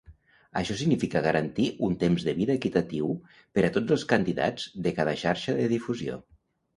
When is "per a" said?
3.59-3.69